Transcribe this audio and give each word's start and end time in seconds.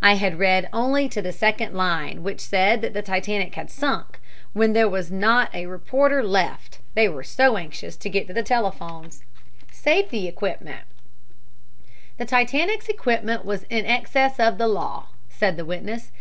I 0.00 0.14
had 0.14 0.38
read 0.38 0.68
only 0.72 1.08
to 1.08 1.20
the 1.20 1.32
second 1.32 1.74
line, 1.74 2.22
which 2.22 2.40
said 2.40 2.80
that 2.80 2.92
the 2.94 3.02
Titanic 3.02 3.56
had 3.56 3.72
sunk, 3.72 4.20
when 4.52 4.72
there 4.72 4.88
was 4.88 5.10
not 5.10 5.52
a 5.52 5.66
reporter 5.66 6.22
left 6.22 6.78
they 6.94 7.08
were 7.08 7.24
so 7.24 7.56
anxious 7.56 7.96
to 7.96 8.08
get 8.08 8.28
to 8.28 8.32
the 8.32 8.44
telephones. 8.44 9.24
SAFETY 9.72 10.28
EQUIPMENT 10.28 10.86
"The 12.18 12.24
Titanic's 12.24 12.86
equipment 12.88 13.44
was 13.44 13.64
in 13.64 13.84
excess 13.84 14.38
of 14.38 14.58
the 14.58 14.68
law," 14.68 15.08
said 15.28 15.56
the 15.56 15.64
witness. 15.64 16.12